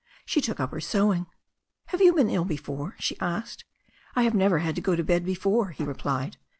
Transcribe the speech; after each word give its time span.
She 0.25 0.41
took 0.41 0.59
up 0.59 0.71
her 0.71 0.81
sewing. 0.81 1.27
"Have 1.89 2.01
you 2.01 2.11
been 2.13 2.27
ill 2.31 2.43
before?" 2.43 2.95
she 2.97 3.19
asked. 3.19 3.65
"I 4.15 4.23
have 4.23 4.33
never 4.33 4.57
had 4.57 4.73
to 4.73 4.81
go 4.81 4.95
to 4.95 5.03
bed 5.03 5.23
before," 5.23 5.69
he 5.69 5.83
replied. 5.83 6.37